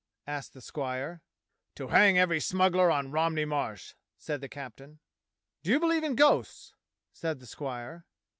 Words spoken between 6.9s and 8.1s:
said the squire.